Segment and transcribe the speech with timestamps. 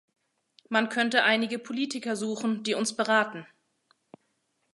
[0.69, 3.45] Man könnte einige Politiker suchen, die uns beraten.